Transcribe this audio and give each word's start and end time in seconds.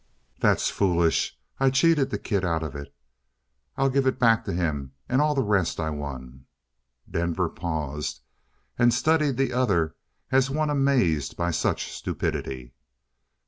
"That's 0.39 0.67
foolish. 0.71 1.37
I 1.59 1.69
cheated 1.69 2.09
the 2.09 2.17
kid 2.17 2.43
out 2.43 2.63
of 2.63 2.75
it. 2.75 2.91
I'll 3.77 3.91
give 3.91 4.07
it 4.07 4.17
back 4.17 4.43
to 4.45 4.51
him 4.51 4.93
and 5.07 5.21
all 5.21 5.35
the 5.35 5.43
rest 5.43 5.79
I 5.79 5.91
won." 5.91 6.47
Denver 7.07 7.49
paused 7.49 8.21
and 8.79 8.91
studied 8.95 9.37
the 9.37 9.53
other 9.53 9.95
as 10.31 10.49
one 10.49 10.71
amazed 10.71 11.37
by 11.37 11.51
such 11.51 11.91
stupidity. 11.91 12.73